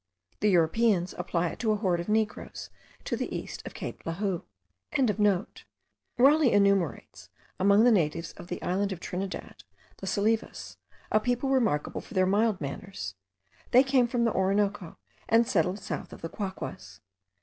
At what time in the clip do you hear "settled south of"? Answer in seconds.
15.47-16.21